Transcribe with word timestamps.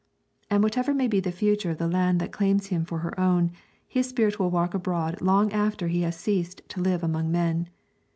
And 0.49 0.63
whatever 0.63 0.95
may 0.95 1.05
be 1.07 1.19
the 1.19 1.31
future 1.31 1.69
of 1.69 1.77
the 1.77 1.87
land 1.87 2.19
that 2.19 2.31
claims 2.31 2.65
him 2.73 2.85
for 2.85 2.97
her 2.97 3.19
own, 3.19 3.51
his 3.87 4.09
spirit 4.09 4.39
will 4.39 4.49
walk 4.49 4.73
abroad 4.73 5.21
long 5.21 5.53
after 5.53 5.89
he 5.89 6.01
has 6.01 6.15
ceased 6.15 6.63
to 6.69 6.81
live 6.81 7.03
among 7.03 7.31
men. 7.31 7.69